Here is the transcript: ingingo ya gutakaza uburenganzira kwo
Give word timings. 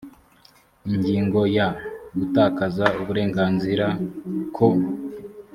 ingingo 0.89 1.39
ya 1.57 1.67
gutakaza 2.17 2.85
uburenganzira 3.01 3.87
kwo 4.55 4.69